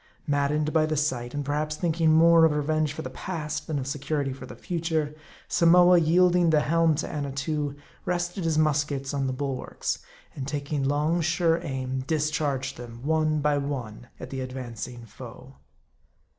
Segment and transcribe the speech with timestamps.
[0.25, 3.77] Maddened by the sight, and perhaps thinking more of re venge for the past, than
[3.77, 5.13] of security for the future,
[5.47, 9.99] Samoa, yielding the helm to Annatoo, rested his muskets on the bulwarks,
[10.35, 15.57] and taking long, sure aim, discharged them, one by one at the advancing foe.